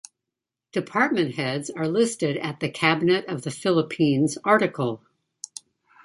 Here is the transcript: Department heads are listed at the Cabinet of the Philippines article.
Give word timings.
Department 0.71 1.35
heads 1.35 1.69
are 1.69 1.87
listed 1.87 2.35
at 2.37 2.59
the 2.59 2.71
Cabinet 2.71 3.23
of 3.27 3.43
the 3.43 3.51
Philippines 3.51 4.35
article. 4.43 5.03